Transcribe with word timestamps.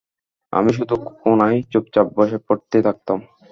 আমি 0.53 0.71
শুধু 0.77 0.95
কোনায় 1.21 1.57
চুপচাপ 1.71 2.07
বসে 2.17 2.37
পড়তেই 2.45 2.83
থাকতাম। 2.87 3.17